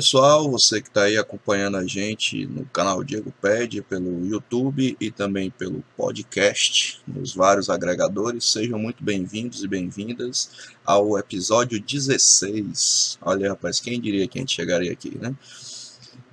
[0.00, 5.10] Pessoal, você que está aí acompanhando a gente no canal Diego Pede, pelo YouTube e
[5.10, 13.18] também pelo podcast, nos vários agregadores, sejam muito bem-vindos e bem-vindas ao episódio 16.
[13.20, 15.34] Olha rapaz, quem diria que a gente chegaria aqui, né?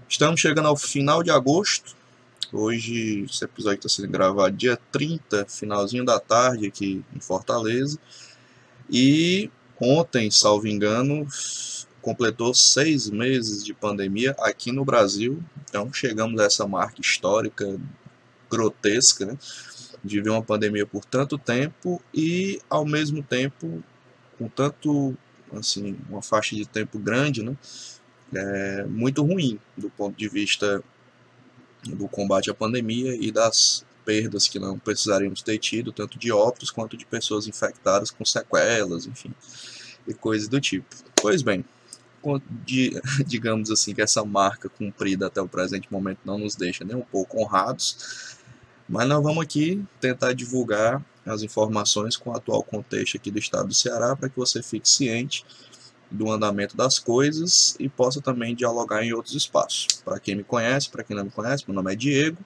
[0.07, 1.93] Estamos chegando ao final de agosto,
[2.53, 7.99] hoje esse episódio está sendo gravado dia 30, finalzinho da tarde aqui em Fortaleza,
[8.89, 11.27] e ontem, salvo engano,
[12.07, 15.43] completou seis meses de pandemia aqui no Brasil.
[15.67, 17.77] Então chegamos a essa marca histórica
[18.49, 19.37] grotesca, né?
[20.01, 23.83] De ver uma pandemia por tanto tempo e ao mesmo tempo
[24.37, 25.17] com tanto
[25.51, 27.57] assim uma faixa de tempo grande, né?
[28.33, 30.81] É muito ruim do ponto de vista
[31.83, 36.71] do combate à pandemia e das perdas que não precisaríamos ter tido, tanto de óbitos
[36.71, 39.33] quanto de pessoas infectadas com sequelas, enfim,
[40.07, 40.87] e coisas do tipo.
[41.21, 41.65] Pois bem,
[43.25, 47.01] digamos assim, que essa marca cumprida até o presente momento não nos deixa nem um
[47.01, 48.37] pouco honrados,
[48.87, 53.67] mas nós vamos aqui tentar divulgar as informações com o atual contexto aqui do estado
[53.67, 55.45] do Ceará para que você fique ciente
[56.09, 59.87] do andamento das coisas e possa também dialogar em outros espaços.
[60.05, 62.37] Para quem me conhece, para quem não me conhece, meu nome é Diego,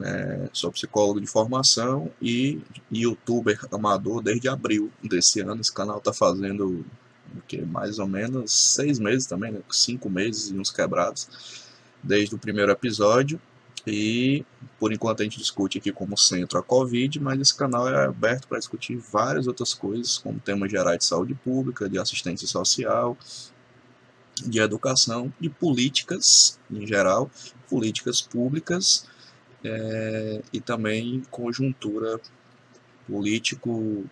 [0.00, 5.60] é, sou psicólogo de formação e youtuber amador desde abril desse ano.
[5.60, 6.84] Esse canal está fazendo
[7.46, 9.60] que mais ou menos seis meses também, né?
[9.70, 11.28] cinco meses e uns quebrados,
[12.02, 13.40] desde o primeiro episódio.
[13.86, 14.44] E
[14.78, 18.46] por enquanto a gente discute aqui como centro a Covid, mas esse canal é aberto
[18.46, 23.16] para discutir várias outras coisas, como temas gerais de saúde pública, de assistência social,
[24.46, 27.30] de educação, de políticas em geral,
[27.68, 29.06] políticas públicas
[29.64, 32.20] é, e também conjuntura
[33.06, 34.04] político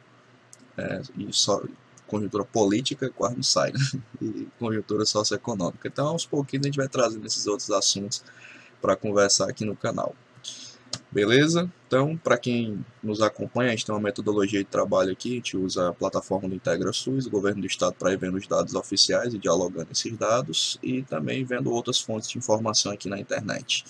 [0.76, 1.62] é, e só,
[2.06, 3.78] conjuntura política quase não sai, né?
[4.22, 5.88] e conjuntura socioeconômica.
[5.88, 8.22] Então, aos pouquinhos a gente vai trazendo esses outros assuntos
[8.80, 10.14] para conversar aqui no canal.
[11.10, 11.70] Beleza?
[11.86, 15.56] Então, para quem nos acompanha, a gente tem uma metodologia de trabalho aqui, a gente
[15.56, 19.32] usa a plataforma do IntegraSUS, o governo do estado para ir vendo os dados oficiais
[19.32, 23.84] e dialogando esses dados, e também vendo outras fontes de informação aqui na internet.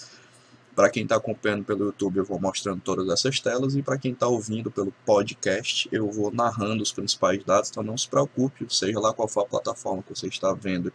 [0.76, 4.12] Para quem está acompanhando pelo YouTube, eu vou mostrando todas essas telas e para quem
[4.12, 9.00] está ouvindo pelo podcast, eu vou narrando os principais dados, então não se preocupe, seja
[9.00, 10.92] lá qual for a plataforma que você está vendo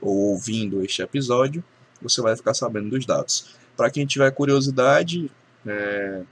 [0.00, 1.62] ou ouvindo este episódio,
[2.02, 3.54] você vai ficar sabendo dos dados.
[3.76, 5.30] Para quem tiver curiosidade,
[5.64, 6.22] é,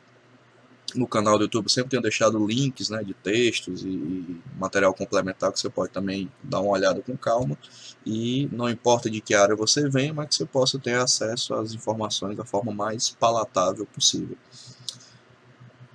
[0.95, 5.59] no canal do YouTube sempre tenho deixado links né, de textos e material complementar que
[5.59, 7.59] você pode também dar uma olhada com calma.
[8.07, 11.73] E não importa de que área você venha, mas que você possa ter acesso às
[11.73, 14.37] informações da forma mais palatável possível.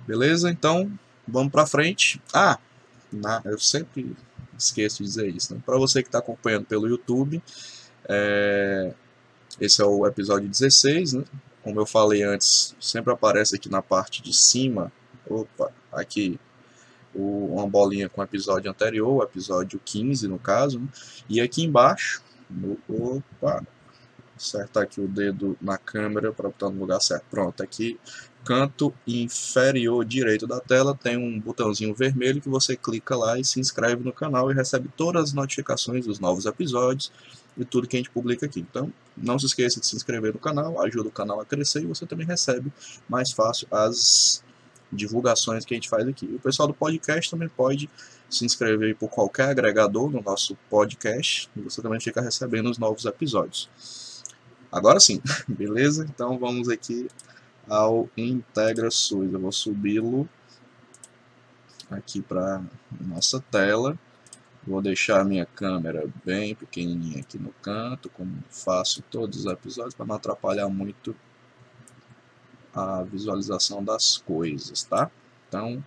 [0.06, 0.50] Beleza?
[0.50, 0.90] Então,
[1.26, 2.20] vamos para frente.
[2.32, 2.58] Ah,
[3.12, 4.16] na, eu sempre
[4.58, 5.54] esqueço de dizer isso.
[5.54, 5.62] Né?
[5.64, 7.42] Para você que está acompanhando pelo YouTube,
[8.08, 8.92] é,
[9.60, 11.24] esse é o episódio 16, né?
[11.62, 14.92] Como eu falei antes, sempre aparece aqui na parte de cima,
[15.28, 16.38] opa, aqui
[17.14, 20.88] o, uma bolinha com o episódio anterior, o episódio 15 no caso, né?
[21.28, 23.64] e aqui embaixo, no, opa,
[24.36, 27.98] acertar aqui o dedo na câmera para botar no lugar certo, pronto, aqui
[28.44, 33.60] canto inferior direito da tela tem um botãozinho vermelho que você clica lá e se
[33.60, 37.12] inscreve no canal e recebe todas as notificações dos novos episódios
[37.56, 38.60] e tudo que a gente publica aqui.
[38.60, 41.86] Então, não se esqueça de se inscrever no canal, ajuda o canal a crescer e
[41.86, 42.72] você também recebe
[43.08, 44.42] mais fácil as
[44.92, 46.26] divulgações que a gente faz aqui.
[46.26, 47.88] o pessoal do podcast também pode
[48.28, 53.04] se inscrever por qualquer agregador no nosso podcast e você também fica recebendo os novos
[53.04, 53.68] episódios.
[54.70, 56.06] Agora sim, beleza?
[56.08, 57.08] Então vamos aqui
[57.68, 59.32] ao Integra SUS.
[59.32, 60.28] Eu vou subi-lo
[61.90, 62.62] aqui para
[63.00, 63.98] nossa tela.
[64.66, 69.94] Vou deixar a minha câmera bem pequenininha aqui no canto, como faço todos os episódios,
[69.94, 71.16] para não atrapalhar muito
[72.74, 75.10] a visualização das coisas, tá?
[75.48, 75.82] Então,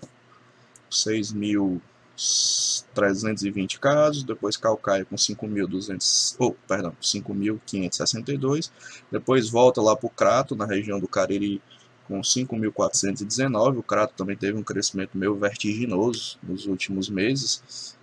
[0.89, 4.23] 6.320 casos.
[4.23, 8.71] Depois Calcaia, com 5.200, oh, perdão, 5.562.
[9.11, 11.61] Depois volta lá para o Crato, na região do Cariri,
[12.07, 13.77] com 5.419.
[13.77, 17.97] O Crato também teve um crescimento meio vertiginoso nos últimos meses.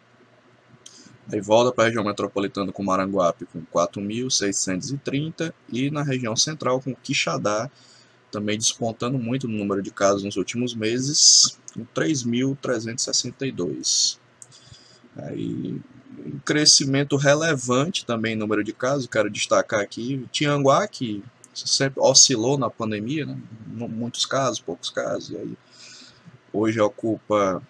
[1.30, 6.94] Aí volta para a região metropolitana com Maranguape com 4.630 e na região central com
[6.94, 7.70] Quixadá
[8.30, 14.18] também despontando muito no número de casos nos últimos meses, com 3.362.
[15.16, 15.80] Aí
[16.24, 22.58] um crescimento relevante também no número de casos, quero destacar aqui Tianguá, que sempre oscilou
[22.58, 23.38] na pandemia, né?
[23.66, 25.56] muitos casos, poucos casos, e aí
[26.52, 27.62] hoje ocupa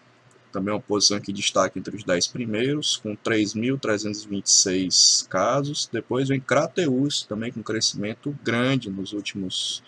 [0.53, 5.91] também uma posição que destaca entre os 10 primeiros, com 3.326 casos.
[5.93, 9.83] Depois vem Crateus, também com crescimento grande nos últimos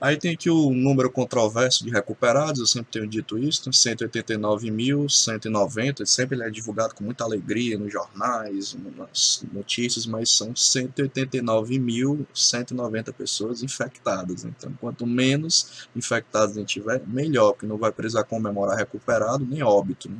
[0.00, 6.40] Aí tem aqui o número controverso de recuperados, eu sempre tenho dito isso, 189.190, sempre
[6.40, 14.44] é divulgado com muita alegria nos jornais, nas notícias, mas são 189.190 pessoas infectadas.
[14.44, 19.62] Então, quanto menos infectados a gente tiver, melhor, porque não vai precisar comemorar recuperado nem
[19.62, 20.08] óbito.
[20.08, 20.18] Né?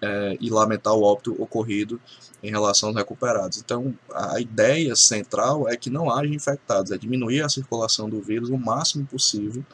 [0.00, 2.00] É, e lamentar o óbito ocorrido
[2.42, 3.58] em relação aos recuperados.
[3.58, 8.50] Então, a ideia central é que não haja infectados, é diminuir a circulação do vírus
[8.50, 9.64] o máximo possível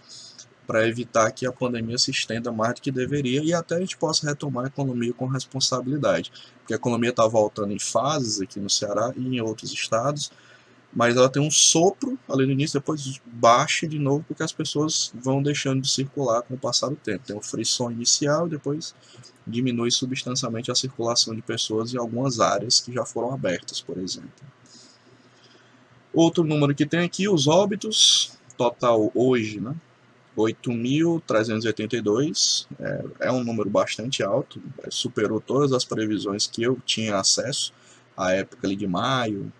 [0.66, 3.96] para evitar que a pandemia se estenda mais do que deveria e até a gente
[3.96, 6.32] possa retomar a economia com responsabilidade.
[6.60, 10.30] Porque a economia está voltando em fases aqui no Ceará e em outros estados,
[10.94, 15.10] mas ela tem um sopro ali no início, depois baixa de novo, porque as pessoas
[15.14, 17.24] vão deixando de circular com o passar do tempo.
[17.26, 18.94] Tem o frisson inicial e depois
[19.46, 24.30] diminui substancialmente a circulação de pessoas em algumas áreas que já foram abertas, por exemplo.
[26.12, 29.74] Outro número que tem aqui, os óbitos, total hoje, né?
[30.36, 37.18] 8.382, é, é um número bastante alto, é, superou todas as previsões que eu tinha
[37.18, 37.74] acesso
[38.16, 39.52] à época ali de maio,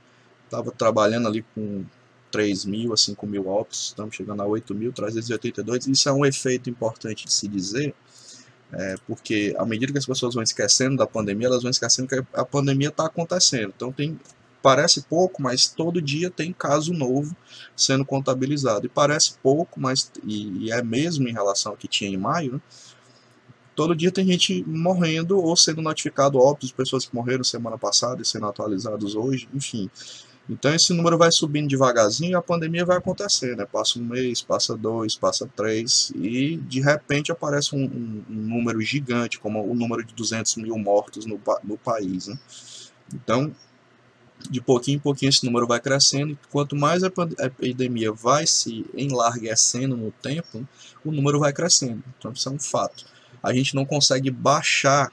[0.53, 1.85] estava trabalhando ali com
[2.31, 5.91] 3 mil a 5 mil óbitos, estamos chegando a 8.382.
[5.91, 7.95] Isso é um efeito importante de se dizer,
[8.73, 12.23] é, porque à medida que as pessoas vão esquecendo da pandemia, elas vão esquecendo que
[12.35, 13.73] a pandemia está acontecendo.
[13.75, 14.19] Então tem
[14.63, 17.35] parece pouco, mas todo dia tem caso novo
[17.77, 18.87] sendo contabilizado.
[18.87, 22.53] E parece pouco, mas e, e é mesmo em relação ao que tinha em maio,
[22.53, 22.61] né?
[23.75, 28.25] todo dia tem gente morrendo ou sendo notificado óbitos, pessoas que morreram semana passada e
[28.25, 29.91] sendo atualizados hoje, enfim.
[30.49, 33.65] Então esse número vai subindo devagarzinho e a pandemia vai acontecer, né?
[33.65, 38.81] Passa um mês, passa dois, passa três e de repente aparece um, um, um número
[38.81, 42.39] gigante, como o número de 200 mil mortos no, no país, né?
[43.15, 43.55] Então,
[44.51, 48.85] de pouquinho em pouquinho esse número vai crescendo e quanto mais a epidemia vai se
[48.95, 50.67] enlarguecendo no tempo,
[51.05, 52.03] o número vai crescendo.
[52.19, 53.07] Então isso é um fato.
[53.41, 55.13] A gente não consegue baixar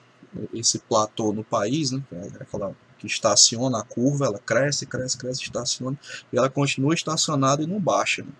[0.53, 2.01] esse platô no país, né?
[2.11, 5.97] É aquela que estaciona a curva, ela cresce, cresce, cresce, estaciona,
[6.31, 8.23] e ela continua estacionada e não baixa.
[8.23, 8.31] Né?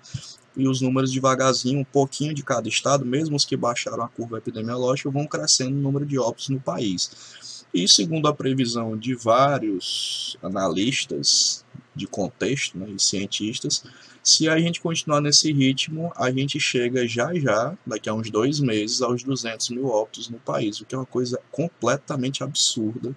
[0.56, 4.38] E os números devagarzinho, um pouquinho de cada estado, mesmo os que baixaram a curva
[4.38, 7.64] epidemiológica, vão crescendo o número de óbitos no país.
[7.74, 11.64] E segundo a previsão de vários analistas
[11.96, 13.84] de contexto né, e cientistas,
[14.24, 18.60] se a gente continuar nesse ritmo, a gente chega já já, daqui a uns dois
[18.60, 23.16] meses, aos 200 mil óbitos no país, o que é uma coisa completamente absurda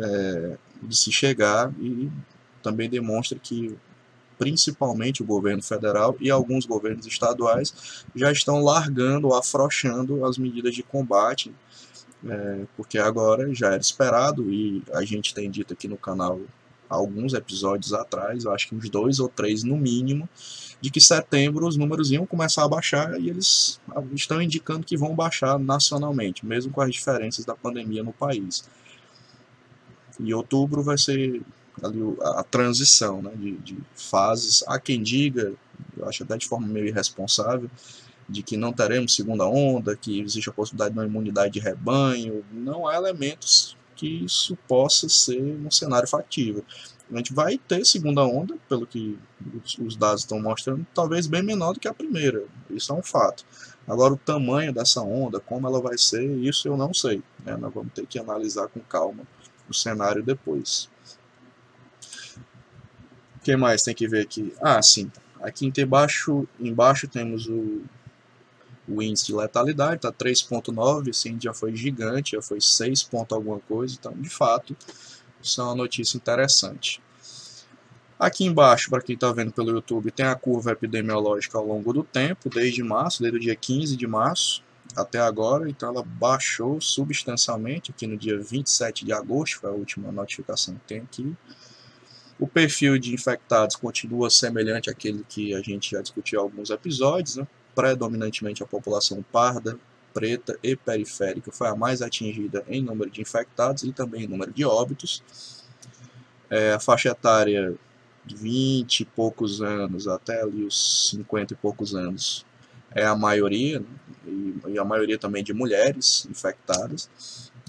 [0.00, 2.10] é, de se chegar e
[2.62, 3.76] também demonstra que
[4.38, 10.82] principalmente o governo federal e alguns governos estaduais já estão largando, afrouxando as medidas de
[10.82, 11.54] combate,
[12.26, 16.40] é, porque agora já era esperado e a gente tem dito aqui no canal
[16.88, 20.28] alguns episódios atrás, acho que uns dois ou três no mínimo,
[20.80, 23.80] de que setembro os números iam começar a baixar e eles
[24.14, 28.64] estão indicando que vão baixar nacionalmente, mesmo com as diferenças da pandemia no país.
[30.20, 31.42] E outubro vai ser
[31.82, 34.64] ali a, transição né, de, de, fases.
[34.66, 35.52] Há quem diga,
[35.96, 37.70] eu acho até de forma meio irresponsável,
[38.28, 42.44] de que não teremos segunda onda, que existe a possibilidade de uma imunidade de rebanho.
[42.52, 46.64] Não há elementos que isso possa ser um cenário factível.
[47.12, 49.18] A gente vai ter segunda onda, pelo que
[49.78, 52.44] os dados estão mostrando, talvez bem menor do que a primeira.
[52.70, 53.44] Isso é um fato.
[53.86, 57.22] Agora, o tamanho dessa onda, como ela vai ser, isso eu não sei.
[57.44, 57.56] Né?
[57.56, 59.24] Nós vamos ter que analisar com calma
[59.68, 60.88] o cenário depois.
[63.36, 64.52] O que mais tem que ver aqui?
[64.62, 65.10] Ah, sim.
[65.40, 67.82] Aqui embaixo, embaixo temos o,
[68.88, 73.34] o índice de letalidade, está 3.9, esse índice já foi gigante, já foi 6 ponto
[73.34, 74.74] alguma coisa, então de fato
[75.42, 77.02] isso é uma notícia interessante.
[78.18, 82.02] Aqui embaixo, para quem está vendo pelo YouTube, tem a curva epidemiológica ao longo do
[82.02, 84.63] tempo, desde março, desde o dia 15 de março,
[84.96, 90.12] até agora, então ela baixou substancialmente aqui no dia 27 de agosto, foi a última
[90.12, 91.34] notificação que tem aqui.
[92.38, 97.36] O perfil de infectados continua semelhante àquele que a gente já discutiu em alguns episódios,
[97.36, 97.46] né?
[97.74, 99.78] predominantemente a população parda,
[100.12, 104.52] preta e periférica foi a mais atingida em número de infectados e também em número
[104.52, 105.22] de óbitos.
[106.48, 107.74] É, a faixa etária
[108.24, 112.46] de 20 e poucos anos até ali os 50 e poucos anos
[112.94, 113.82] é a maioria,
[114.26, 117.10] e, a maioria também de mulheres infectadas,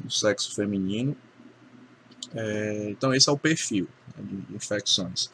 [0.04, 1.16] do sexo feminino.
[2.34, 5.32] É, então esse é o perfil né, de infecções.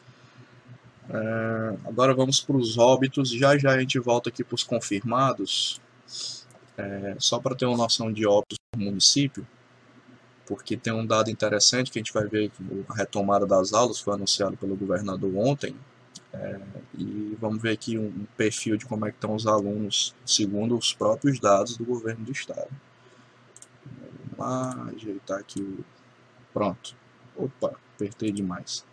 [1.10, 5.80] É, agora vamos para os óbitos, já já a gente volta aqui para os confirmados,
[6.78, 9.46] é, só para ter uma noção de óbitos no município,
[10.46, 12.50] porque tem um dado interessante que a gente vai ver
[12.88, 15.74] a retomada das aulas foi anunciado pelo governador ontem,
[16.96, 20.92] e vamos ver aqui um perfil de como é que estão os alunos segundo os
[20.92, 22.70] próprios dados do governo do estado.
[24.36, 25.84] Vamos lá, ajeitar aqui o...
[26.52, 26.96] Pronto.
[27.36, 28.84] Opa, apertei demais.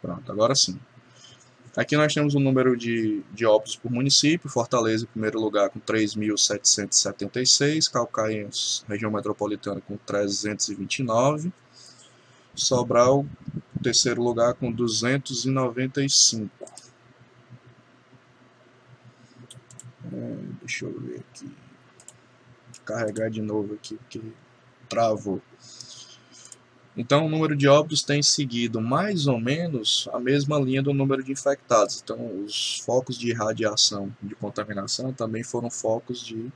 [0.00, 0.78] Pronto, agora sim.
[1.76, 5.78] Aqui nós temos o número de, de óbitos por município, Fortaleza em primeiro lugar com
[5.78, 8.50] 3.776, Calcaia,
[8.88, 11.52] região metropolitana com 329,
[12.54, 13.24] Sobral
[13.82, 16.50] terceiro lugar com 295.
[20.12, 21.50] É, deixa eu ver aqui.
[22.84, 24.20] Carregar de novo aqui, porque
[24.88, 25.40] travou.
[26.96, 31.22] Então, o número de óbitos tem seguido mais ou menos a mesma linha do número
[31.22, 32.00] de infectados.
[32.02, 36.50] Então, os focos de radiação, de contaminação, também foram focos de,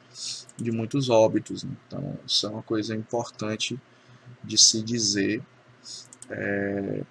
[0.57, 1.63] de muitos óbitos.
[1.63, 1.71] Né?
[1.87, 3.79] Então, isso é uma coisa importante
[4.43, 5.41] de se dizer
[6.29, 7.03] é,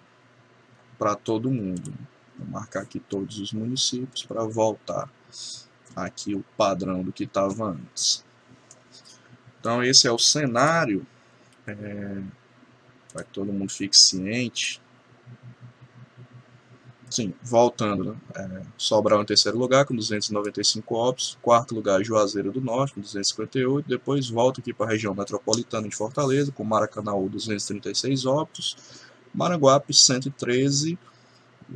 [0.97, 1.93] para todo mundo.
[2.38, 5.09] Vou marcar aqui todos os municípios para voltar
[5.95, 8.23] aqui o padrão do que estava antes.
[9.59, 11.05] Então, esse é o cenário.
[11.65, 12.21] É,
[13.13, 14.81] para que todo mundo fique ciente.
[17.09, 18.15] Sim, voltando, né?
[18.35, 23.88] É, Sobral em terceiro lugar com 295 óbitos, quarto lugar Juazeiro do Norte com 258,
[23.88, 29.02] depois volta aqui para a região metropolitana de Fortaleza com Maracanaú 236 óbitos,
[29.34, 30.98] Maranguape 113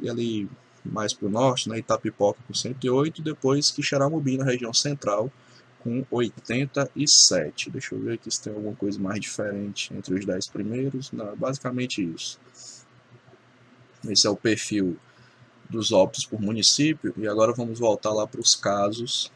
[0.01, 0.49] e ali
[0.85, 5.31] mais para o norte, né, Itapipoca com 108, depois Quixeramobim na região central
[5.79, 7.69] com 87.
[7.69, 11.11] Deixa eu ver aqui se tem alguma coisa mais diferente entre os 10 primeiros.
[11.11, 12.39] Não, basicamente isso.
[14.07, 14.97] Esse é o perfil
[15.69, 17.13] dos óbitos por município.
[17.17, 19.31] E agora vamos voltar lá para os casos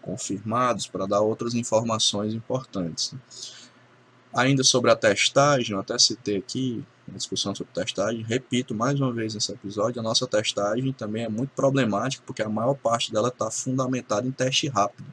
[0.00, 3.14] confirmados para dar outras informações importantes.
[4.32, 8.22] Ainda sobre a testagem, eu até citei aqui uma discussão sobre testagem.
[8.22, 12.48] Repito mais uma vez nesse episódio, a nossa testagem também é muito problemática, porque a
[12.48, 15.06] maior parte dela está fundamentada em teste rápido.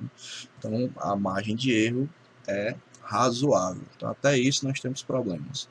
[0.57, 2.09] Então, a margem de erro
[2.47, 3.83] é razoável.
[3.95, 5.69] Então, até isso nós temos problemas.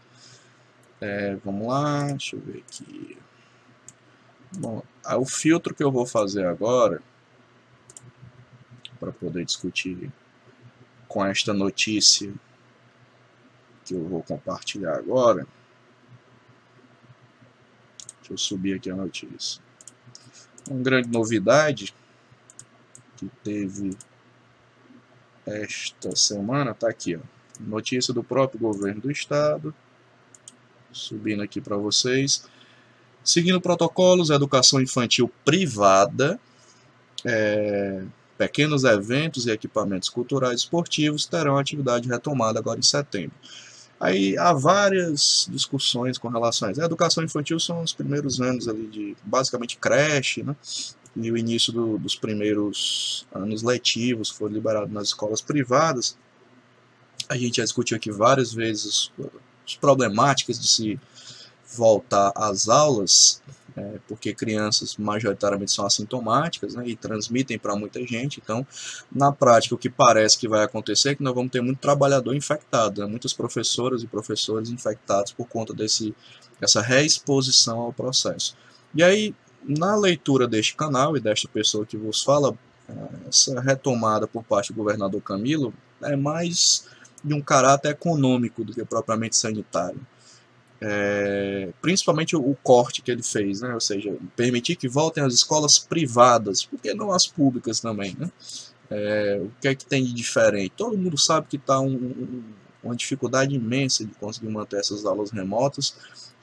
[1.01, 3.19] É, vamos lá, deixa eu ver aqui.
[4.57, 4.83] Bom,
[5.19, 7.03] o filtro que eu vou fazer agora,
[9.01, 10.11] para poder discutir
[11.09, 12.33] com esta notícia
[13.85, 15.47] que eu vou compartilhar agora,
[18.25, 19.61] Deixa eu subir aqui a notícia.
[20.71, 21.95] Uma grande novidade
[23.19, 23.95] que teve
[25.45, 27.21] esta semana, está aqui, ó.
[27.61, 29.75] Notícia do próprio governo do estado.
[30.91, 32.49] Subindo aqui para vocês.
[33.23, 36.41] Seguindo protocolos, educação infantil privada,
[37.27, 38.05] é,
[38.39, 43.37] pequenos eventos e equipamentos culturais esportivos terão atividade retomada agora em setembro.
[43.99, 46.83] Aí há várias discussões com relação a isso.
[46.83, 50.55] A educação infantil são os primeiros anos ali de basicamente creche, né?
[51.17, 56.17] E o início do, dos primeiros anos letivos foi liberado nas escolas privadas.
[57.29, 59.13] A gente já discutiu aqui várias vezes
[59.65, 61.01] as problemáticas de se
[61.77, 63.41] voltar às aulas
[63.77, 68.41] é, porque crianças majoritariamente são assintomáticas né, e transmitem para muita gente.
[68.43, 68.67] Então,
[69.11, 72.35] na prática, o que parece que vai acontecer é que nós vamos ter muito trabalhador
[72.35, 76.15] infectado, né, muitas professoras e professores infectados por conta desse,
[76.61, 78.57] dessa reexposição ao processo.
[78.95, 79.35] E aí,
[79.67, 82.57] na leitura deste canal e desta pessoa que vos fala,
[82.89, 86.87] é, essa retomada por parte do governador Camilo é mais
[87.25, 90.01] de um caráter econômico do que propriamente sanitário
[90.87, 93.73] é, principalmente o, corte que ele fez, né?
[93.73, 98.15] ou seja, permitir que voltem as escolas privadas, porque não as públicas também.
[98.19, 98.31] Né?
[98.91, 100.75] É, o que é que tem de diferente?
[100.77, 102.45] Todo mundo sabe que está um, um,
[102.83, 105.97] uma dificuldade imensa de conseguir manter essas aulas remotas,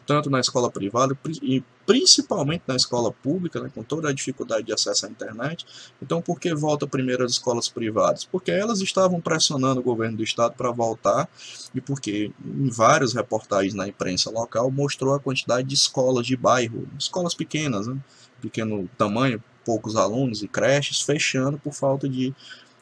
[0.05, 4.73] tanto na escola privada e principalmente na escola pública, né, com toda a dificuldade de
[4.73, 5.65] acesso à internet.
[6.01, 8.25] Então, por que volta primeiro as escolas privadas?
[8.25, 11.29] Porque elas estavam pressionando o governo do estado para voltar
[11.73, 16.87] e porque em várias reportagens na imprensa local mostrou a quantidade de escolas de bairro,
[16.97, 17.97] escolas pequenas, né,
[18.41, 22.33] pequeno tamanho, poucos alunos e creches fechando por falta de,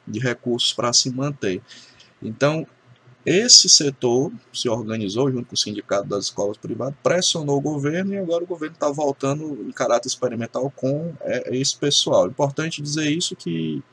[0.08, 1.62] de recursos para se manter.
[2.22, 2.68] Então,
[3.26, 8.18] esse setor se organizou junto com o sindicato das escolas privadas, pressionou o governo e
[8.18, 12.28] agora o governo está voltando em caráter experimental com é, esse pessoal.
[12.28, 13.84] Importante dizer isso que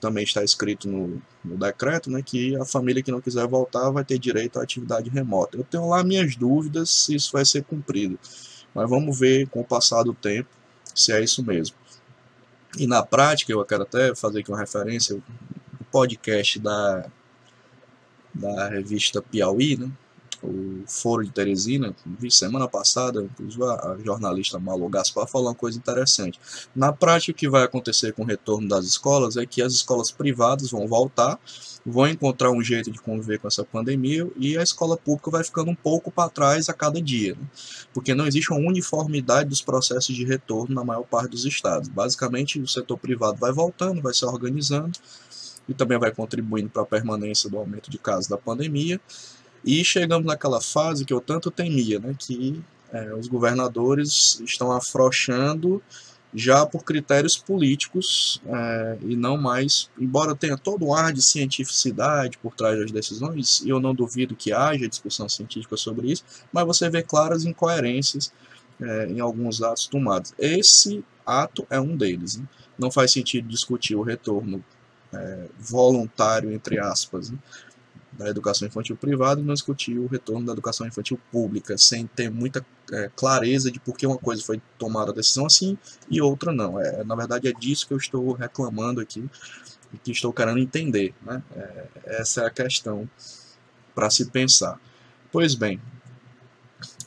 [0.00, 4.04] também está escrito no, no, decreto, né, que a família que não quiser voltar vai
[4.04, 5.56] ter direito à atividade remota.
[5.56, 8.18] Eu tenho lá minhas dúvidas se isso vai ser cumprido,
[8.74, 10.48] mas vamos ver com o passar do tempo
[10.94, 11.76] se é isso mesmo.
[12.78, 15.22] E na prática, eu quero até fazer aqui uma referência, o
[15.90, 17.10] podcast da
[18.34, 19.90] da revista Piauí, né?
[20.42, 21.94] o Foro de Teresina,
[22.28, 26.38] semana passada, inclusive a jornalista Malu Gaspar falou uma coisa interessante.
[26.74, 30.10] Na prática, o que vai acontecer com o retorno das escolas é que as escolas
[30.10, 31.38] privadas vão voltar,
[31.86, 35.70] vão encontrar um jeito de conviver com essa pandemia e a escola pública vai ficando
[35.70, 37.46] um pouco para trás a cada dia, né?
[37.94, 41.88] porque não existe uma uniformidade dos processos de retorno na maior parte dos estados.
[41.88, 44.98] Basicamente, o setor privado vai voltando, vai se organizando
[45.68, 49.00] e também vai contribuindo para a permanência do aumento de casos da pandemia
[49.64, 52.60] e chegamos naquela fase que eu tanto temia, né, que
[52.92, 55.82] é, os governadores estão afrouxando
[56.34, 62.38] já por critérios políticos é, e não mais, embora tenha todo um ar de cientificidade
[62.38, 66.66] por trás das decisões, e eu não duvido que haja discussão científica sobre isso, mas
[66.66, 68.32] você vê claras incoerências
[68.80, 70.32] é, em alguns atos tomados.
[70.38, 72.38] Esse ato é um deles.
[72.38, 72.44] Né?
[72.78, 74.64] Não faz sentido discutir o retorno
[75.12, 77.38] é, voluntário, entre aspas, né?
[78.12, 82.30] da educação infantil privada e não discutir o retorno da educação infantil pública, sem ter
[82.30, 85.78] muita é, clareza de por que uma coisa foi tomada a decisão assim
[86.10, 86.78] e outra não.
[86.78, 89.28] É, na verdade, é disso que eu estou reclamando aqui
[89.92, 91.14] e que estou querendo entender.
[91.22, 91.42] Né?
[91.56, 93.08] É, essa é a questão
[93.94, 94.78] para se pensar.
[95.30, 95.80] Pois bem,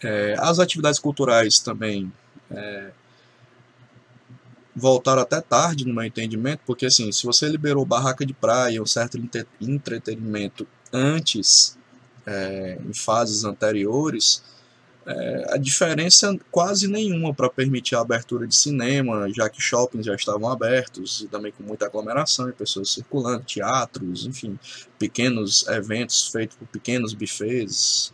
[0.01, 2.11] é, as atividades culturais também
[2.49, 2.91] é,
[4.75, 8.85] voltaram até tarde no meu entendimento, porque assim, se você liberou barraca de praia, um
[8.85, 9.17] certo
[9.61, 11.77] entretenimento antes,
[12.25, 14.43] é, em fases anteriores,
[15.05, 20.15] é, a diferença quase nenhuma para permitir a abertura de cinema, já que shoppings já
[20.15, 24.57] estavam abertos e também com muita aglomeração e pessoas circulando, teatros, enfim,
[24.97, 28.11] pequenos eventos feitos por pequenos buffets.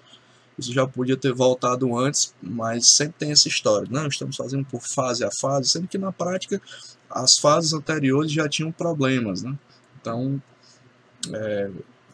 [0.68, 3.88] Já podia ter voltado antes, mas sempre tem essa história.
[3.90, 6.62] Não, estamos fazendo por fase a fase, sendo que na prática
[7.10, 9.58] as fases anteriores já tinham problemas, né?
[10.00, 10.42] Então,
[11.34, 11.70] é,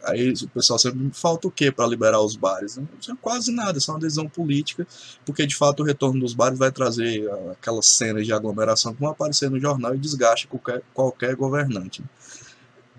[0.07, 2.77] Aí o pessoal sempre falta o que para liberar os bares?
[2.77, 4.87] Não tinha quase nada, é só uma decisão política,
[5.25, 9.09] porque de fato o retorno dos bares vai trazer aquelas cenas de aglomeração que vão
[9.09, 12.03] aparecer no jornal e desgaste qualquer, qualquer governante.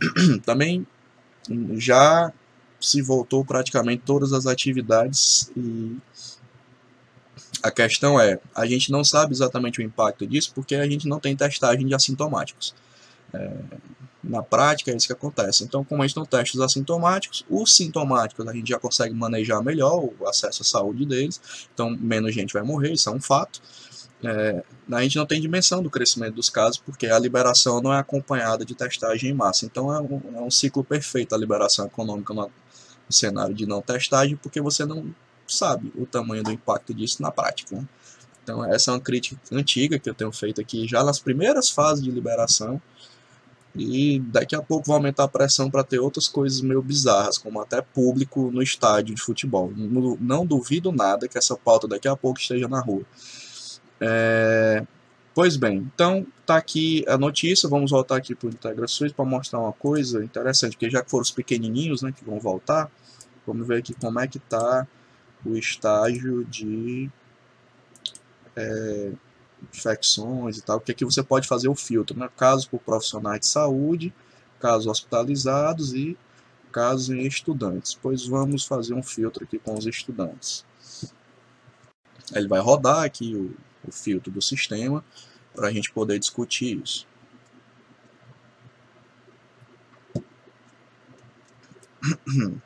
[0.45, 0.87] Também
[1.77, 2.31] já
[2.81, 5.97] se voltou praticamente todas as atividades e
[7.63, 11.19] a questão é, a gente não sabe exatamente o impacto disso porque a gente não
[11.19, 12.75] tem testagem de assintomáticos.
[13.33, 13.51] É,
[14.23, 15.65] na prática é isso que acontece.
[15.65, 19.63] Então, como a gente não testa os assintomáticos, os sintomáticos a gente já consegue manejar
[19.63, 21.41] melhor o acesso à saúde deles,
[21.73, 23.61] então menos gente vai morrer, isso é um fato.
[24.23, 27.99] É, a gente não tem dimensão do crescimento dos casos, porque a liberação não é
[27.99, 29.65] acompanhada de testagem em massa.
[29.65, 32.35] Então é um, é um ciclo perfeito a liberação econômica
[33.09, 35.15] no, cenário de não testagem, porque você não
[35.47, 37.77] sabe o tamanho do impacto disso na prática.
[37.77, 37.85] Né?
[38.43, 42.05] Então essa é uma crítica antiga que eu tenho feito aqui já nas primeiras fases
[42.05, 42.81] de liberação,
[43.75, 47.61] e daqui a pouco vai aumentar a pressão para ter outras coisas meio bizarras, como
[47.61, 49.73] até público no estádio de futebol.
[49.77, 53.03] Não duvido nada que essa pauta daqui a pouco esteja na rua.
[54.01, 54.85] É...
[55.39, 57.69] Pois bem, então tá aqui a notícia.
[57.69, 61.09] Vamos voltar aqui para o Integra Suite para mostrar uma coisa interessante, porque já que
[61.09, 62.91] foram os pequenininhos né, que vão voltar,
[63.47, 64.85] vamos ver aqui como é que tá
[65.47, 67.09] o estágio de
[68.57, 69.13] é,
[69.73, 72.29] infecções e tal, porque aqui você pode fazer o filtro, né?
[72.37, 74.13] casos por profissionais de saúde,
[74.59, 76.19] casos hospitalizados e
[76.73, 77.97] casos em estudantes.
[78.03, 80.67] Pois vamos fazer um filtro aqui com os estudantes.
[82.35, 83.55] Ele vai rodar aqui o,
[83.89, 85.05] o filtro do sistema
[85.59, 87.05] para a gente poder discutir isso.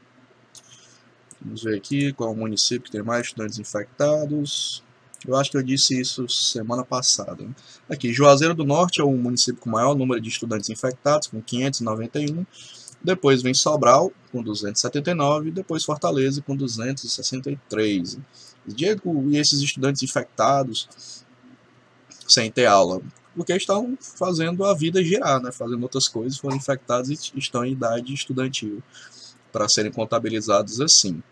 [1.40, 4.85] Vamos ver aqui qual é o município que tem mais estudantes infectados.
[5.26, 7.48] Eu acho que eu disse isso semana passada.
[7.88, 12.44] Aqui, Juazeiro do Norte é o município com maior número de estudantes infectados, com 591.
[13.02, 15.50] Depois vem Sobral, com 279.
[15.50, 18.18] Depois Fortaleza, com 263.
[18.66, 21.24] Diego, e esses estudantes infectados
[22.28, 23.00] sem ter aula?
[23.35, 25.50] Porque estão fazendo a vida girar, né?
[25.50, 28.82] fazendo outras coisas, foram infectados e estão em idade estudantil
[29.50, 31.22] para serem contabilizados assim.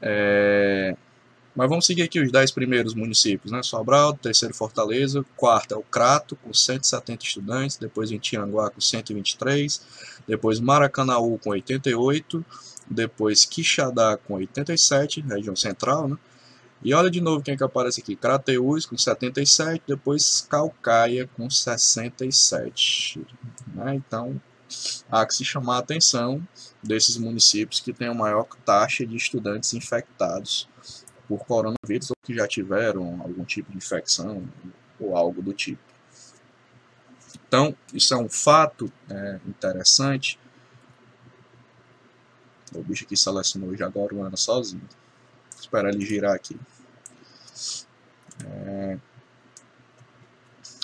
[0.00, 0.96] É...
[1.58, 3.64] Mas vamos seguir aqui os 10 primeiros municípios, né?
[3.64, 9.82] Sobral, terceiro Fortaleza, quarto é o Crato, com 170 estudantes, depois em Tianguá com 123,
[10.26, 12.44] depois Maracanaú com 88,
[12.88, 16.16] depois Quixadá com 87, região central, né?
[16.82, 21.50] E olha de novo quem é que aparece aqui, Crateús com 77, depois Calcaia com
[21.50, 23.20] 67.
[23.74, 23.96] Né?
[23.96, 24.40] Então,
[25.10, 26.46] há que se chamar a atenção
[26.82, 30.68] desses municípios que têm a maior taxa de estudantes infectados
[31.26, 34.48] por coronavírus ou que já tiveram algum tipo de infecção
[35.00, 35.82] ou algo do tipo.
[37.46, 40.38] Então, isso é um fato é, interessante.
[42.74, 44.86] O bicho aqui selecionou já agora o ano sozinho.
[45.60, 46.58] Esperar ele girar aqui.
[48.44, 48.98] É...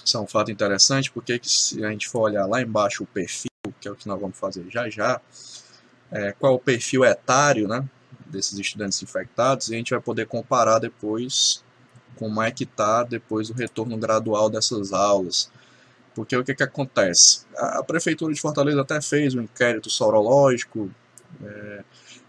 [0.04, 3.50] Isso é um fato interessante, porque se a gente for olhar lá embaixo o perfil,
[3.80, 5.20] que é o que nós vamos fazer já já,
[6.12, 7.82] é, qual é o perfil etário né,
[8.26, 11.64] desses estudantes infectados, e a gente vai poder comparar depois
[12.16, 15.50] como é que está depois do retorno gradual dessas aulas.
[16.14, 17.44] Porque o que, que acontece?
[17.56, 20.90] A, a Prefeitura de Fortaleza até fez um inquérito sorológico,
[21.42, 21.84] é,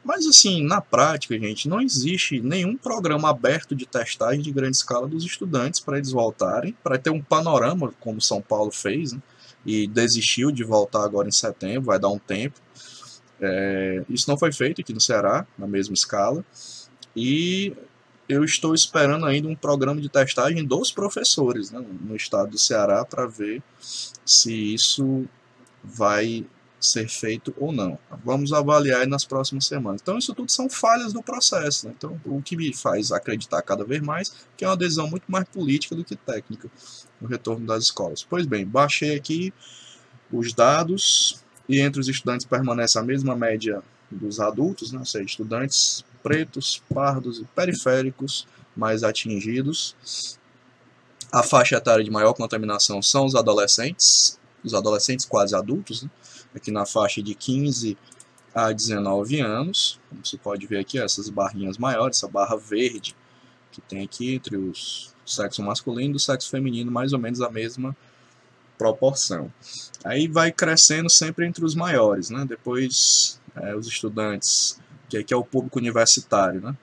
[0.05, 5.07] mas assim, na prática, gente, não existe nenhum programa aberto de testagem de grande escala
[5.07, 9.21] dos estudantes para eles voltarem, para ter um panorama, como São Paulo fez, né,
[9.65, 12.61] e desistiu de voltar agora em setembro, vai dar um tempo.
[13.41, 16.45] É, isso não foi feito aqui no Ceará, na mesma escala.
[17.15, 17.73] E
[18.29, 23.03] eu estou esperando ainda um programa de testagem dos professores né, no estado do Ceará
[23.03, 23.63] para ver
[24.23, 25.25] se isso
[25.83, 26.45] vai
[26.79, 27.97] ser feito ou não.
[28.23, 30.01] Vamos avaliar nas próximas semanas.
[30.01, 31.87] Então, isso tudo são falhas do processo.
[31.87, 31.93] Né?
[31.97, 35.45] Então, o que me faz acreditar cada vez mais que é uma decisão muito mais
[35.45, 36.69] política do que técnica
[37.19, 38.23] no retorno das escolas.
[38.23, 39.53] Pois bem, baixei aqui
[40.31, 44.99] os dados e entre os estudantes permanece a mesma média dos adultos, né?
[44.99, 49.95] ou seja, estudantes pretos, pardos e periféricos mais atingidos.
[51.31, 56.09] A faixa etária de maior contaminação são os adolescentes, os adolescentes quase adultos, né?
[56.57, 57.97] Aqui na faixa de 15
[58.53, 59.99] a 19 anos.
[60.09, 63.15] Como você pode ver aqui, essas barrinhas maiores, essa barra verde
[63.71, 67.49] que tem aqui entre os sexo masculino e o sexo feminino, mais ou menos a
[67.49, 67.95] mesma
[68.77, 69.51] proporção.
[70.03, 72.45] Aí vai crescendo sempre entre os maiores, né?
[72.47, 76.75] Depois é, os estudantes que aqui é o público universitário, né?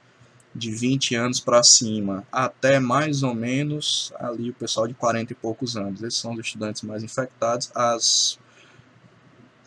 [0.55, 5.37] de 20 anos para cima, até mais ou menos ali o pessoal de 40 e
[5.37, 6.03] poucos anos.
[6.03, 7.71] Esses são os estudantes mais infectados.
[7.75, 8.39] As,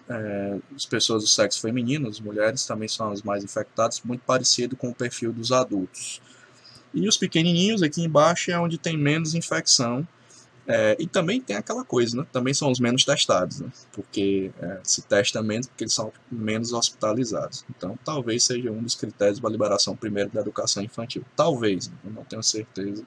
[0.09, 4.75] é, as pessoas do sexo feminino, as mulheres, também são as mais infectadas, muito parecido
[4.75, 6.21] com o perfil dos adultos.
[6.93, 10.07] E os pequenininhos aqui embaixo é onde tem menos infecção,
[10.67, 12.25] é, e também tem aquela coisa, né?
[12.31, 13.71] Também são os menos testados, né?
[13.91, 17.63] Porque é, se testa menos porque eles são menos hospitalizados.
[17.69, 21.23] Então, talvez seja um dos critérios para liberação primeiro da educação infantil.
[21.35, 23.05] Talvez, eu não tenho certeza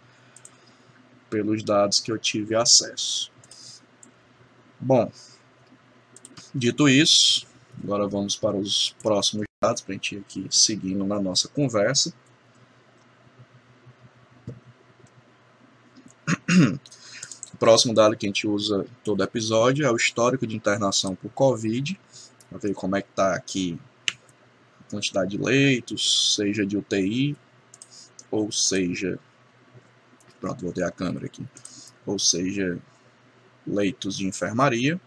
[1.29, 3.31] pelos dados que eu tive acesso.
[4.79, 5.11] Bom,
[6.59, 7.47] dito isso,
[7.83, 12.13] agora vamos para os próximos dados para a gente ir aqui seguindo na nossa conversa.
[17.59, 21.99] próximo dado que a gente usa todo episódio é o histórico de internação por Covid,
[22.49, 23.79] para ver como é que está aqui
[24.81, 27.37] a quantidade de leitos, seja de UTI,
[28.31, 29.19] ou seja,
[30.41, 31.45] pronto, voltei a câmera aqui,
[32.07, 32.79] ou seja,
[33.67, 35.01] leitos de enfermaria.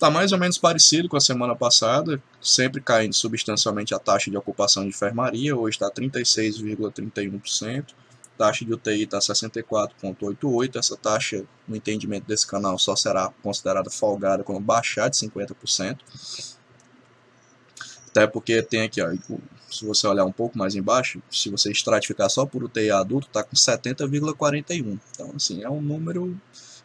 [0.00, 4.36] Está mais ou menos parecido com a semana passada, sempre caindo substancialmente a taxa de
[4.38, 7.88] ocupação de enfermaria, hoje está 36,31%
[8.38, 10.76] taxa de UTI está 64,88.
[10.76, 15.98] Essa taxa, no entendimento desse canal, só será considerada folgada quando baixar de 50%.
[18.08, 19.14] Até porque tem aqui, ó,
[19.70, 23.44] se você olhar um pouco mais embaixo, se você estratificar só por UTI adulto, está
[23.44, 24.98] com 70,41.
[25.10, 26.40] Então, assim, é um número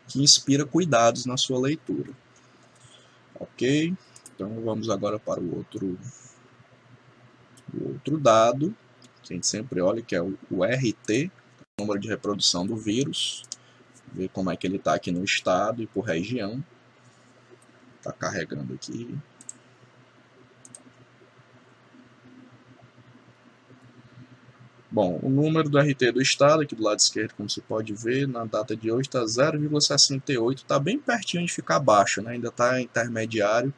[0.10, 2.12] que inspira cuidados na sua leitura.
[3.40, 3.94] Ok?
[4.34, 5.98] Então, vamos agora para o outro,
[7.74, 8.76] o outro dado,
[9.24, 11.32] que a gente sempre olha, que é o, o RT,
[11.80, 13.44] número de reprodução do vírus,
[14.14, 16.64] ver como é que ele está aqui no estado e por região.
[17.98, 19.18] Está carregando aqui.
[24.96, 28.26] Bom, o número do RT do estado, aqui do lado esquerdo, como você pode ver,
[28.30, 32.32] na data de hoje está 0,68, está bem pertinho de ficar baixo, né?
[32.32, 33.74] ainda está intermediário,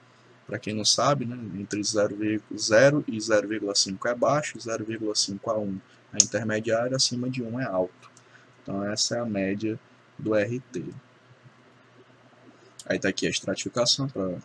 [0.46, 1.36] para quem não sabe, né?
[1.60, 5.80] entre 0,0 e 0,5 é baixo, 0,5 a 1
[6.14, 8.12] a intermediária acima de 1 é alto.
[8.62, 9.80] Então essa é a média
[10.20, 10.86] do RT.
[12.86, 14.36] Aí está aqui a estratificação para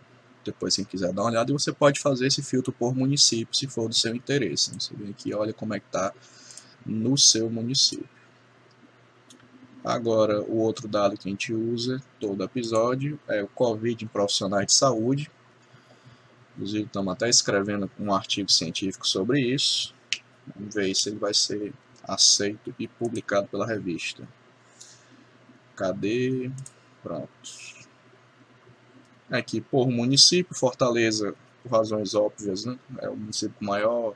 [0.43, 3.67] depois quem quiser dar uma olhada e você pode fazer esse filtro por município se
[3.67, 4.73] for do seu interesse.
[4.73, 6.15] Você vem aqui e olha como é que está
[6.85, 8.09] no seu município.
[9.85, 14.67] Agora, o outro dado que a gente usa todo episódio é o Covid em profissionais
[14.67, 15.31] de saúde.
[16.55, 19.93] Inclusive, estamos até escrevendo um artigo científico sobre isso.
[20.55, 21.73] Vamos ver se ele vai ser
[22.05, 24.27] aceito e publicado pela revista.
[25.75, 26.51] Cadê?
[27.03, 27.29] Pronto.
[29.31, 32.79] Aqui, por município, Fortaleza, por razões óbvias, né?
[32.99, 34.15] é o município maior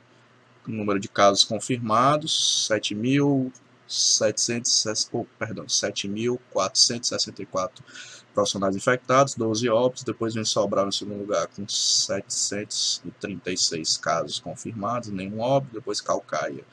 [0.67, 7.69] número de casos confirmados, 7.700, oh, perdão, 7.464
[8.33, 15.39] profissionais infectados, 12 óbitos, depois vem Sobral no segundo lugar com 736 casos confirmados, nenhum
[15.39, 16.65] óbito, depois Calcaia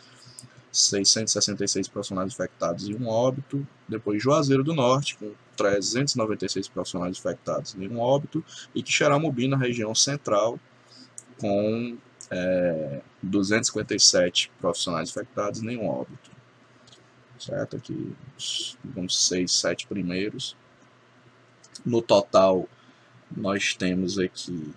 [0.75, 3.65] 666 profissionais infectados e um óbito.
[3.89, 8.45] Depois Juazeiro do Norte, com 396 profissionais infectados e um óbito.
[8.75, 10.59] E Quixeramobim, na região central,
[11.39, 11.97] com
[12.35, 16.35] é, 257 profissionais infectados nenhum óbito.
[17.39, 17.77] Certo?
[17.77, 18.13] Aqui,
[18.97, 20.57] uns 6, 7 primeiros.
[21.87, 22.69] No total,
[23.31, 24.75] nós temos aqui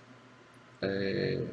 [0.82, 1.48] é,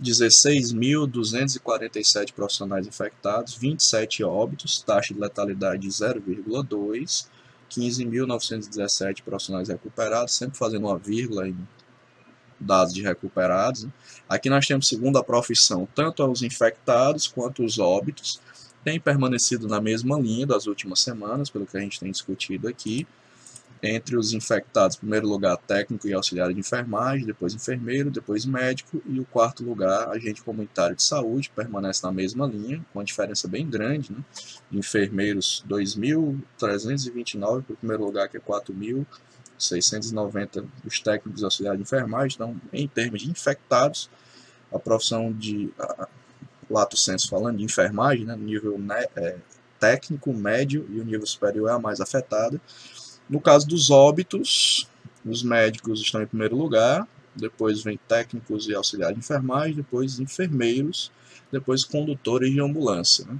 [0.00, 7.26] 16.247 profissionais infectados, 27 óbitos, taxa de letalidade de 0,2,
[7.70, 11.56] 15.917 profissionais recuperados, sempre fazendo uma vírgula em
[12.62, 13.86] dados de recuperados.
[14.28, 18.40] Aqui nós temos, segundo a profissão, tanto os infectados quanto os óbitos,
[18.84, 23.06] tem permanecido na mesma linha das últimas semanas, pelo que a gente tem discutido aqui
[23.82, 29.18] entre os infectados, primeiro lugar, técnico e auxiliar de enfermagem, depois enfermeiro, depois médico, e
[29.18, 33.68] o quarto lugar, agente comunitário de saúde, permanece na mesma linha, com uma diferença bem
[33.68, 34.18] grande, né?
[34.70, 38.40] Enfermeiros 2.329 para o primeiro lugar, que é
[39.62, 44.10] 4.690 os técnicos auxiliares de enfermagem, então, em termos de infectados,
[44.72, 46.08] a profissão de, a,
[46.68, 49.36] lato senso falando, de enfermagem, né, nível né, é,
[49.78, 52.60] técnico, médio e o nível superior é a mais afetada,
[53.28, 54.88] no caso dos óbitos,
[55.24, 61.10] os médicos estão em primeiro lugar, depois vem técnicos e auxiliares de enfermagem, depois enfermeiros,
[61.50, 63.24] depois condutores de ambulância.
[63.24, 63.38] Né?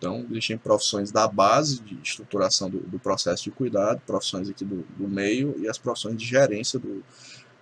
[0.00, 4.82] Então, existem profissões da base de estruturação do, do processo de cuidado, profissões aqui do,
[4.96, 7.04] do, meio e as profissões de gerência do,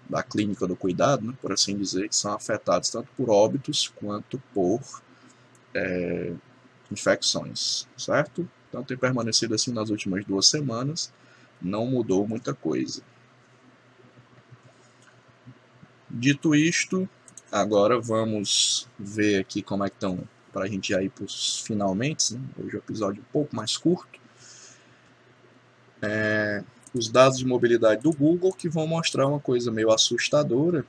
[0.09, 4.41] da clínica do cuidado, né, por assim dizer, que são afetadas tanto por óbitos quanto
[4.55, 4.81] por
[5.75, 6.33] é,
[6.93, 8.49] infecções, certo?
[8.69, 11.13] Então, tem permanecido assim nas últimas duas semanas
[11.61, 13.03] não mudou muita coisa.
[16.09, 17.09] Dito isto,
[17.53, 21.61] agora vamos ver aqui como é que estão, para a gente já ir para os
[21.61, 22.41] finalmente, né?
[22.59, 24.19] hoje é um episódio um pouco mais curto.
[26.01, 26.63] É,
[26.95, 30.85] os dados de mobilidade do Google que vão mostrar uma coisa meio assustadora.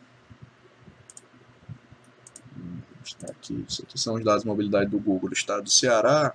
[3.27, 6.33] Aqui, isso aqui são os dados de mobilidade do Google do estado do Ceará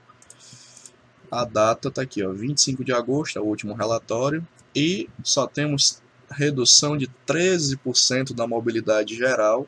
[1.34, 6.00] a data está aqui, ó, 25 de agosto, é o último relatório, e só temos
[6.30, 9.66] redução de 13% da mobilidade geral.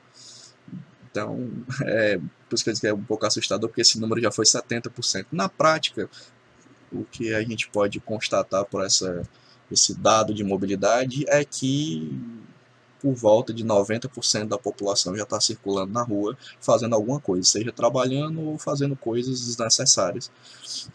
[1.11, 1.51] Então,
[1.85, 5.27] é, por isso que que é um pouco assustador, porque esse número já foi 70%.
[5.33, 6.09] Na prática,
[6.93, 9.23] o que a gente pode constatar por essa,
[9.71, 12.19] esse dado de mobilidade é que
[13.01, 17.71] por volta de 90% da população já está circulando na rua, fazendo alguma coisa, seja
[17.71, 20.31] trabalhando ou fazendo coisas desnecessárias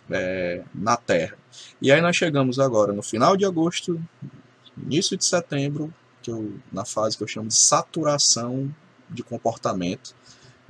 [0.09, 1.37] é, na Terra.
[1.81, 4.01] E aí nós chegamos agora no final de agosto,
[4.77, 8.73] início de setembro, que eu, na fase que eu chamo de saturação
[9.09, 10.15] de comportamento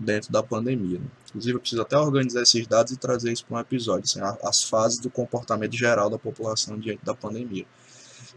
[0.01, 0.99] dentro da pandemia.
[1.29, 4.63] Inclusive, eu preciso até organizar esses dados e trazer isso para um episódio, assim, as
[4.63, 7.65] fases do comportamento geral da população diante da pandemia.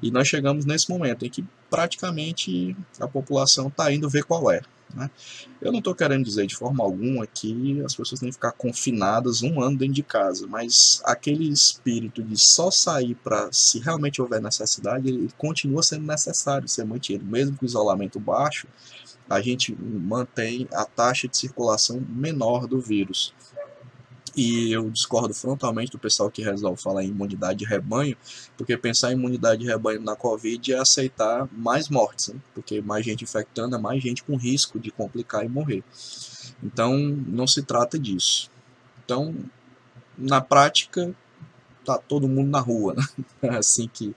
[0.03, 4.61] E nós chegamos nesse momento em que praticamente a população está indo ver qual é.
[4.95, 5.11] Né?
[5.61, 9.43] Eu não estou querendo dizer de forma alguma que as pessoas têm que ficar confinadas
[9.43, 14.41] um ano dentro de casa, mas aquele espírito de só sair para se realmente houver
[14.41, 18.69] necessidade, ele continua sendo necessário ser mantido, mesmo com isolamento baixo,
[19.29, 23.35] a gente mantém a taxa de circulação menor do vírus.
[24.37, 28.17] E eu discordo frontalmente do pessoal que resolve falar em imunidade de rebanho,
[28.57, 32.41] porque pensar em imunidade de rebanho na Covid é aceitar mais mortes, né?
[32.53, 35.85] porque mais gente infectando é mais gente com risco de complicar e morrer.
[36.63, 38.51] Então, não se trata disso.
[39.05, 39.35] Então,
[40.19, 41.15] na prática,
[41.85, 43.05] tá todo mundo na rua, né?
[43.43, 44.15] É assim que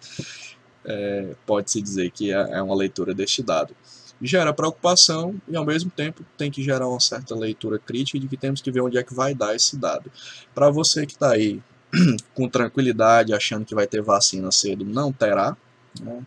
[0.83, 3.75] é, pode-se dizer que é, é uma leitura deste dado
[4.21, 8.37] gera preocupação e ao mesmo tempo tem que gerar uma certa leitura crítica de que
[8.37, 10.11] temos que ver onde é que vai dar esse dado.
[10.53, 11.61] Para você que está aí
[12.33, 15.55] com tranquilidade, achando que vai ter vacina cedo, não terá.
[16.01, 16.21] Né?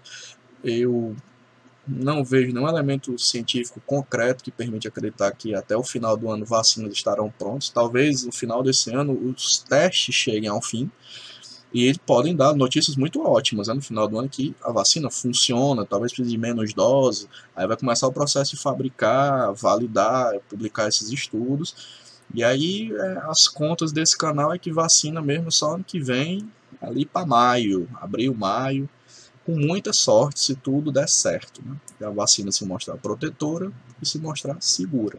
[0.62, 1.16] Eu
[1.86, 6.44] não vejo nenhum elemento científico concreto que permite acreditar que até o final do ano
[6.44, 7.68] vacinas estarão prontas.
[7.68, 10.90] Talvez no final desse ano os testes cheguem ao fim.
[11.72, 15.08] E eles podem dar notícias muito ótimas né, no final do ano que a vacina
[15.10, 20.88] funciona, talvez precise de menos dose, aí vai começar o processo de fabricar, validar, publicar
[20.88, 22.10] esses estudos.
[22.34, 26.50] E aí é, as contas desse canal é que vacina mesmo só ano que vem,
[26.80, 28.88] ali para maio, abril, maio,
[29.44, 31.62] com muita sorte se tudo der certo.
[31.64, 31.76] Né?
[32.04, 35.18] a vacina se mostrar protetora e se mostrar segura.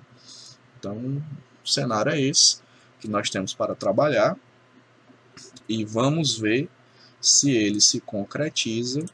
[0.80, 1.22] Então,
[1.64, 2.60] o cenário é esse
[3.00, 4.38] que nós temos para trabalhar
[5.68, 6.70] e vamos ver
[7.20, 9.06] se ele se concretiza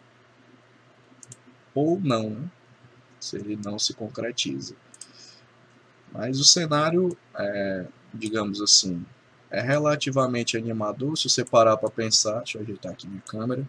[1.73, 2.49] ou não, né?
[3.19, 4.75] se ele não se concretiza.
[6.11, 9.05] Mas o cenário, é, digamos assim,
[9.49, 12.39] é relativamente animador se você parar para pensar.
[12.39, 13.67] Deixa eu ajeitar aqui minha câmera.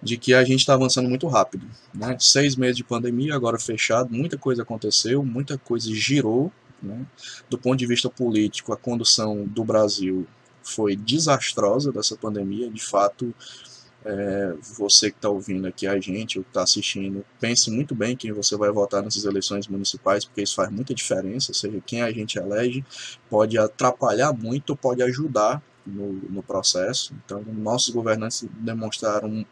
[0.00, 1.66] De que a gente está avançando muito rápido.
[1.92, 2.16] Né?
[2.20, 6.52] Seis meses de pandemia, agora fechado, muita coisa aconteceu, muita coisa girou.
[6.80, 7.04] Né?
[7.50, 10.26] Do ponto de vista político, a condução do Brasil
[10.68, 12.70] foi desastrosa dessa pandemia.
[12.70, 13.34] De fato,
[14.04, 18.32] é, você que está ouvindo aqui a gente, ou está assistindo, pense muito bem quem
[18.32, 21.50] você vai votar nessas eleições municipais, porque isso faz muita diferença.
[21.50, 22.84] Ou seja, quem a gente elege
[23.28, 27.14] pode atrapalhar muito, pode ajudar no, no processo.
[27.24, 29.44] Então, nossos governantes demonstraram,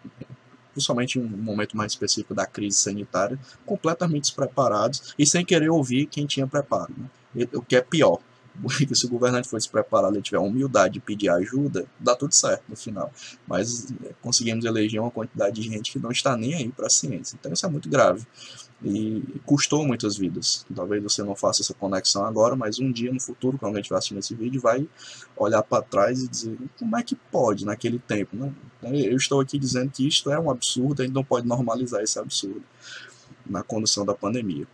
[0.72, 6.06] principalmente em um momento mais específico da crise sanitária, completamente despreparados e sem querer ouvir
[6.06, 6.94] quem tinha preparo.
[6.96, 7.46] Né?
[7.52, 8.20] O que é pior
[8.62, 12.64] porque se o governante for despreparado e tiver humildade de pedir ajuda, dá tudo certo
[12.68, 13.12] no final.
[13.46, 16.90] Mas é, conseguimos eleger uma quantidade de gente que não está nem aí para a
[16.90, 17.36] ciência.
[17.38, 18.26] Então isso é muito grave.
[18.84, 20.66] E custou muitas vidas.
[20.74, 23.88] Talvez você não faça essa conexão agora, mas um dia no futuro, quando a gente
[23.88, 24.86] vai assistir esse vídeo, vai
[25.36, 28.36] olhar para trás e dizer como é que pode naquele tempo.
[28.36, 28.52] Né?
[28.82, 32.18] Eu estou aqui dizendo que isto é um absurdo, a gente não pode normalizar esse
[32.18, 32.62] absurdo
[33.48, 34.66] na condução da pandemia.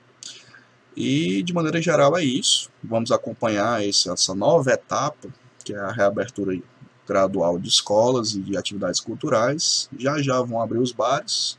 [0.97, 2.71] E de maneira geral é isso.
[2.83, 5.29] Vamos acompanhar esse, essa nova etapa,
[5.65, 6.59] que é a reabertura
[7.07, 9.89] gradual de escolas e de atividades culturais.
[9.99, 11.59] Já já vão abrir os bares.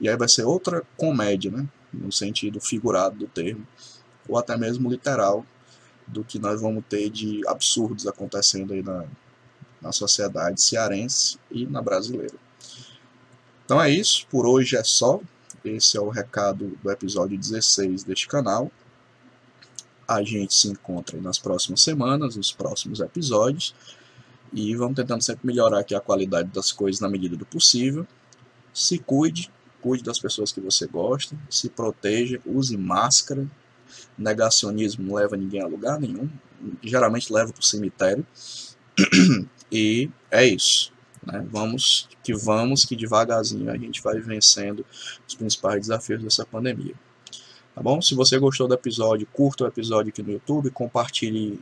[0.00, 1.66] E aí vai ser outra comédia, né?
[1.92, 3.66] No sentido figurado do termo,
[4.28, 5.44] ou até mesmo literal,
[6.06, 9.04] do que nós vamos ter de absurdos acontecendo aí na,
[9.80, 12.34] na sociedade cearense e na brasileira.
[13.64, 15.20] Então é isso, por hoje é só.
[15.76, 18.72] Esse é o recado do episódio 16 deste canal.
[20.06, 23.74] A gente se encontra nas próximas semanas, nos próximos episódios.
[24.50, 28.06] E vamos tentando sempre melhorar aqui a qualidade das coisas na medida do possível.
[28.72, 29.50] Se cuide,
[29.82, 33.46] cuide das pessoas que você gosta, se proteja, use máscara.
[34.16, 36.30] Negacionismo não leva ninguém a lugar nenhum,
[36.82, 38.26] geralmente leva para o cemitério.
[39.70, 40.90] E é isso.
[41.24, 41.46] Né?
[41.50, 44.84] Vamos que vamos, que devagarzinho a gente vai vencendo
[45.26, 46.94] os principais desafios dessa pandemia.
[47.74, 48.02] Tá bom?
[48.02, 51.60] Se você gostou do episódio, curta o episódio aqui no YouTube, compartilhe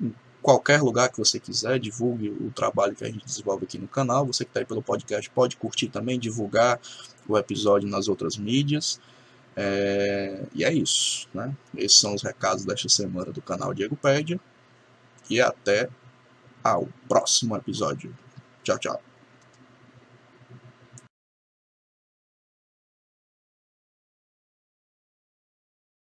[0.00, 3.88] em qualquer lugar que você quiser, divulgue o trabalho que a gente desenvolve aqui no
[3.88, 4.26] canal.
[4.26, 6.78] Você que está aí pelo podcast pode curtir também, divulgar
[7.26, 9.00] o episódio nas outras mídias.
[9.56, 10.44] É...
[10.54, 11.26] E é isso.
[11.32, 11.56] Né?
[11.74, 14.38] Esses são os recados desta semana do canal Diego Pédia.
[15.30, 15.88] E até
[16.62, 18.14] ao próximo episódio.
[18.66, 19.15] Tchau, tchau.